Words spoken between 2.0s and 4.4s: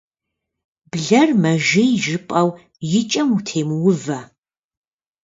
жыпӏэу и кӏэм утемыувэ.